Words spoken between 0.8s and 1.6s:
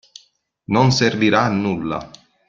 servirà a